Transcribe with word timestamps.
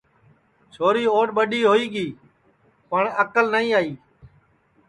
چھوری 0.73 1.03
اُوڈؔ 1.13 1.27
ٻڈؔی 1.35 1.61
ہوئی 1.69 1.85
گی 1.93 2.07
پٹؔ 2.89 3.05
اکل 3.21 3.45
نائی 3.53 3.67
آئی 3.77 3.91